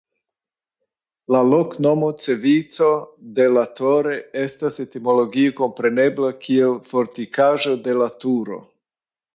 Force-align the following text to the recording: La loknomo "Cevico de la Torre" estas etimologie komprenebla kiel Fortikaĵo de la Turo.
La 1.35 1.41
loknomo 1.49 2.09
"Cevico 2.23 2.87
de 3.41 3.47
la 3.59 3.67
Torre" 3.81 4.17
estas 4.47 4.83
etimologie 4.87 5.55
komprenebla 5.63 6.35
kiel 6.49 6.77
Fortikaĵo 6.91 7.81
de 7.89 7.99
la 8.03 8.15
Turo. 8.25 8.63